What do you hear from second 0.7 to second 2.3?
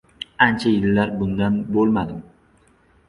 yillar bunda bo‘lmadim.